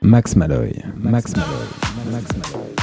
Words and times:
Max 0.00 0.34
Malloy. 0.36 0.72
Max 0.96 1.34
Malloy. 1.36 1.66
Max 2.10 2.36
Malloy. 2.36 2.77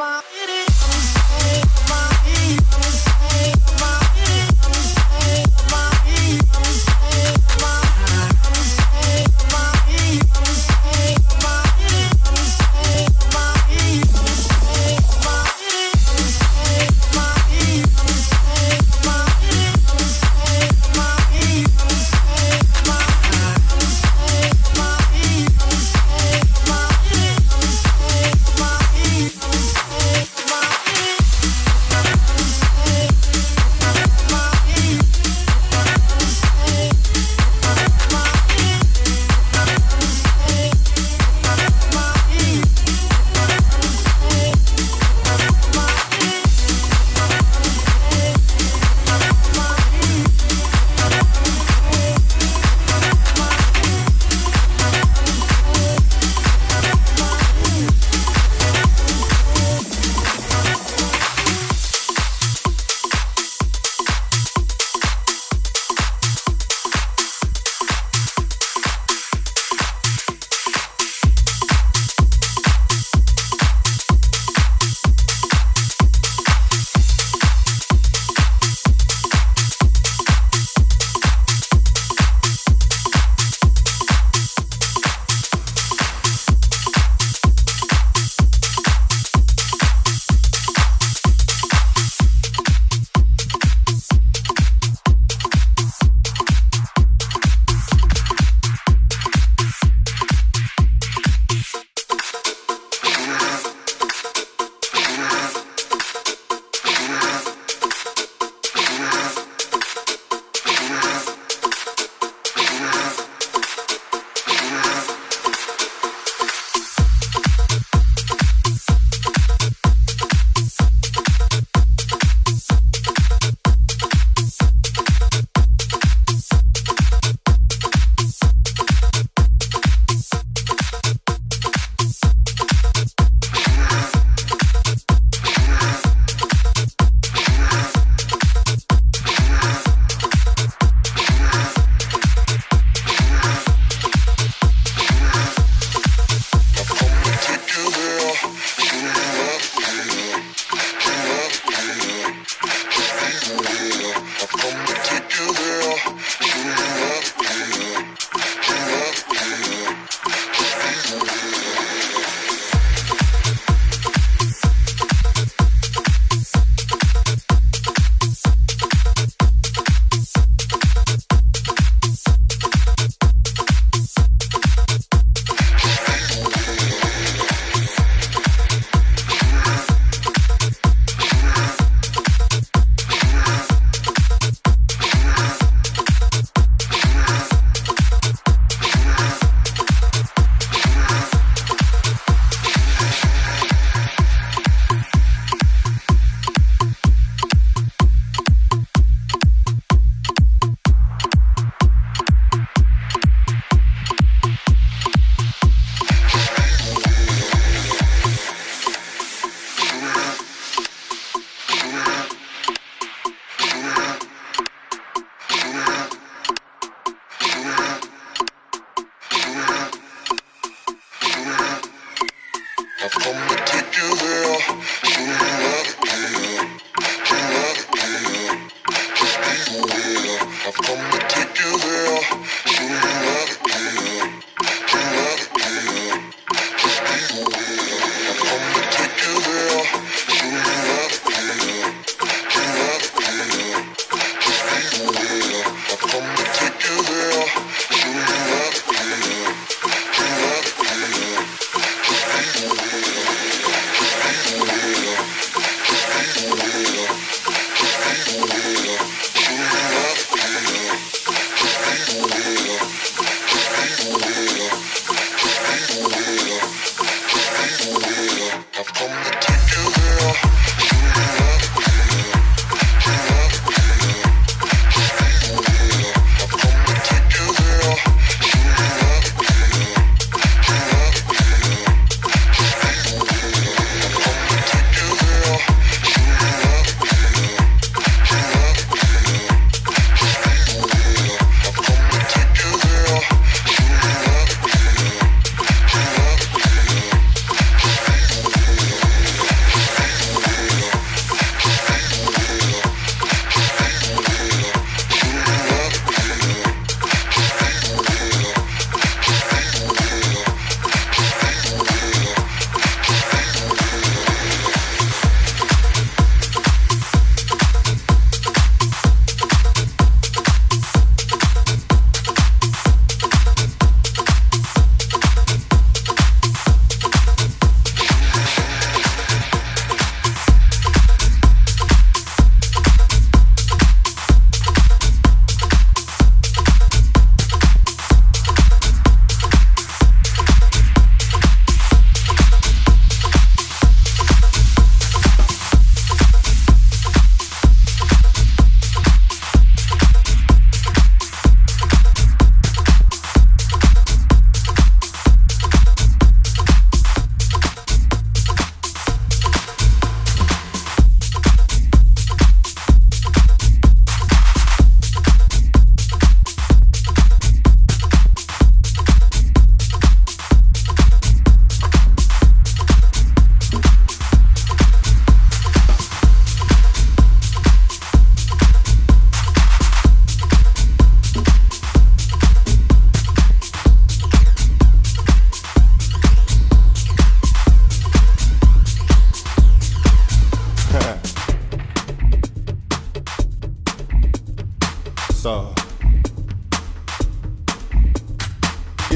my 0.00 0.59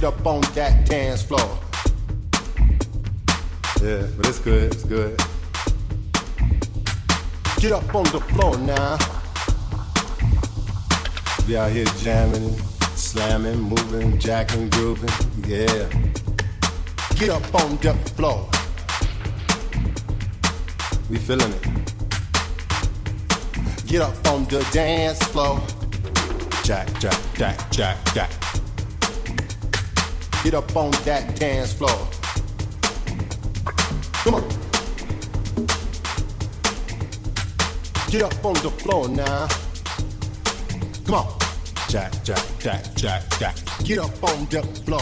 on 0.04 0.42
that 0.52 0.84
dance 0.84 1.22
floor. 1.22 1.58
Yeah, 3.82 4.06
but 4.16 4.28
it's 4.28 4.38
good, 4.38 4.70
it's 4.70 4.84
good. 4.84 5.18
Get 7.58 7.72
up 7.72 7.94
on 7.94 8.04
the 8.04 8.20
floor 8.20 8.58
now. 8.58 8.98
Be 11.46 11.56
out 11.56 11.70
here 11.70 11.86
jamming, 12.02 12.50
slamming, 12.94 13.58
moving, 13.58 14.18
jacking, 14.18 14.68
grooving. 14.68 15.08
Yeah. 15.46 15.88
Get 17.16 17.30
up 17.30 17.54
on 17.54 17.78
the 17.78 17.94
floor. 18.14 18.46
We 21.08 21.16
feeling 21.16 21.50
it. 21.50 21.66
Get 23.86 24.02
up 24.02 24.28
on 24.28 24.44
the 24.44 24.66
dance 24.70 25.22
floor. 25.24 25.62
Jack, 26.62 26.92
jack, 27.00 27.18
jack, 27.34 27.70
jack, 27.70 27.96
jack. 28.12 28.43
Get 30.44 30.52
up 30.52 30.76
on 30.76 30.90
that 31.06 31.36
dance 31.36 31.72
floor. 31.72 32.06
Come 34.12 34.34
on. 34.34 34.42
Get 38.10 38.22
up 38.22 38.44
on 38.44 38.52
the 38.52 38.70
floor 38.70 39.08
now. 39.08 39.48
Come 41.06 41.14
on. 41.14 41.38
Jack, 41.88 42.12
jack, 42.24 42.44
jack, 42.58 42.94
jack, 42.94 43.22
jack. 43.38 43.56
Get 43.84 43.98
up 44.00 44.22
on 44.22 44.44
the 44.50 44.62
floor. 44.84 45.00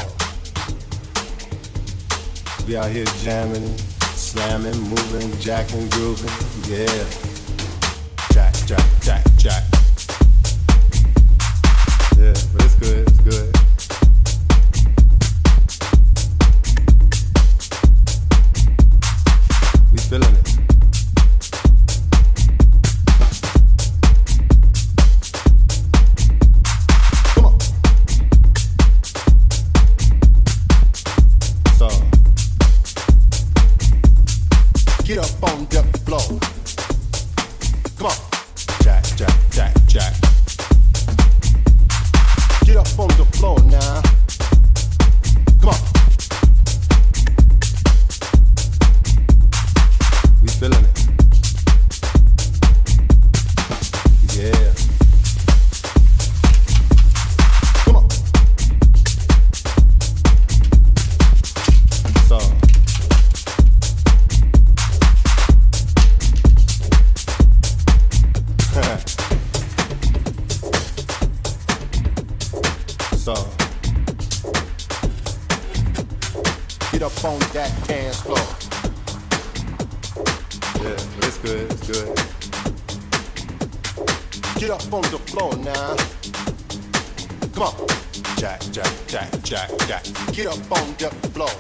We 2.69 2.77
out 2.77 2.93
here 2.93 3.05
jamming, 3.25 3.77
slamming, 4.15 4.79
moving, 4.79 5.37
jacking, 5.41 5.89
grooving. 5.89 6.31
Yeah. 6.71 7.05
Jack, 8.31 8.55
jack, 8.65 8.87
jack, 9.01 9.25
jack. 9.39 9.72
Up 77.23 77.33
on 77.33 77.39
that 77.53 77.71
dance 77.87 78.21
floor. 78.21 78.37
Yeah, 80.83 80.97
but 81.15 81.27
it's 81.27 81.39
good, 81.39 81.71
it's 81.71 81.87
good. 81.87 82.09
Get 84.59 84.71
up 84.71 84.93
on 84.93 85.03
the 85.03 85.19
floor 85.31 85.57
now. 85.59 85.97
Come 87.53 87.63
on. 87.63 87.75
Jack, 88.39 88.61
jack, 88.73 88.93
jack, 89.07 89.31
jack, 89.43 89.71
jack. 89.87 90.05
Get 90.33 90.47
up 90.49 90.73
on 90.73 90.95
the 90.99 91.11
floor. 91.31 91.51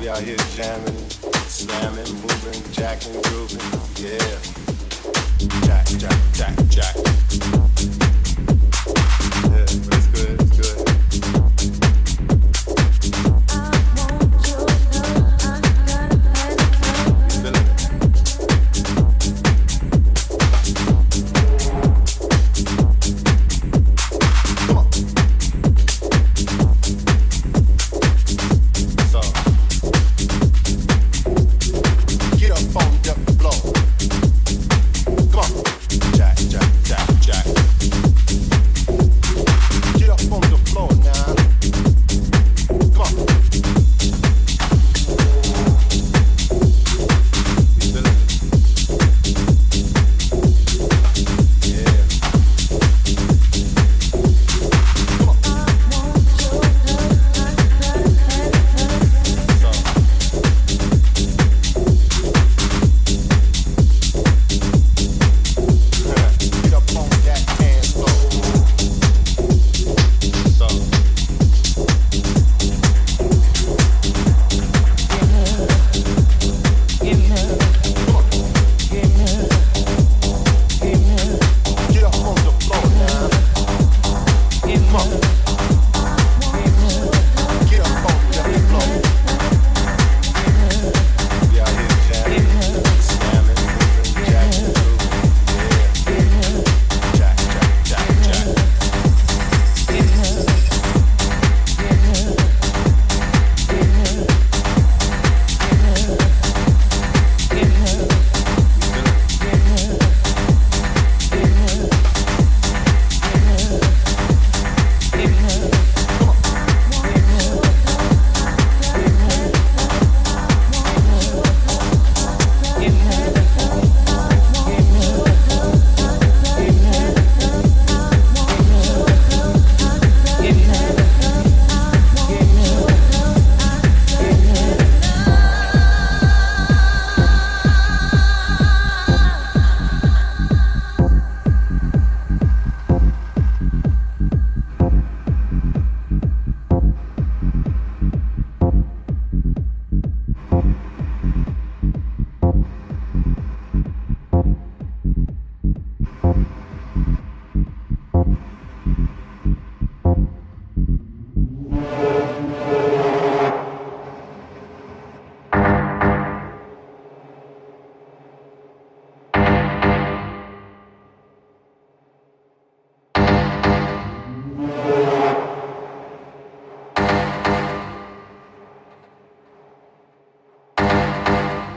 We 0.00 0.08
out 0.08 0.22
here 0.22 0.36
jamming, 0.56 1.08
slamming, 1.46 2.10
moving, 2.22 2.72
jacking, 2.72 3.20
grooving. 3.22 3.60
Yeah. 3.98 4.38
Jack, 5.66 5.86
jack, 5.98 6.20
jack, 6.32 6.56
jack. 6.68 8.13